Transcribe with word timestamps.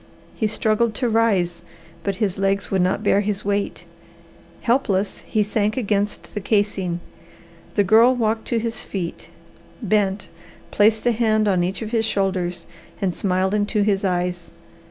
He 0.33 0.47
struggled 0.47 0.95
to 0.95 1.07
rise, 1.07 1.61
but 2.01 2.15
his 2.15 2.39
legs 2.39 2.71
would 2.71 2.81
not 2.81 3.03
bear 3.03 3.21
his 3.21 3.45
weight. 3.45 3.85
Helpless, 4.61 5.19
he 5.27 5.43
sank 5.43 5.77
against 5.77 6.33
the 6.33 6.41
casing. 6.41 6.99
The 7.75 7.83
girl 7.83 8.15
walked 8.15 8.47
to 8.47 8.57
his 8.57 8.81
feet, 8.81 9.29
bent, 9.79 10.27
placed 10.71 11.05
a 11.05 11.11
hand 11.11 11.47
on 11.47 11.63
each 11.63 11.83
of 11.83 11.91
his 11.91 12.05
shoulders, 12.05 12.65
and 12.99 13.13
smiled 13.13 13.53
into 13.53 13.83
his 13.83 14.03
eyes. 14.03 14.49